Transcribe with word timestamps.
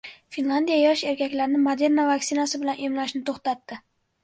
Finlyandiya 0.35 0.77
yosh 0.83 1.03
erkaklarni 1.11 1.61
Moderna 1.67 2.07
vaksinasi 2.15 2.63
bilan 2.65 2.83
emlashni 2.91 3.25
to‘xtatdi 3.31 3.83